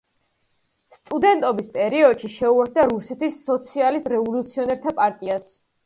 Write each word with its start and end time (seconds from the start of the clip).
სტუდენტობის 0.97 1.67
პერიოდში 1.77 2.31
შეუერთდა 2.39 2.89
რუსეთის 2.95 3.41
სოციალისტ-რევოლუციონერთა 3.47 5.01
პარტიას. 5.03 5.53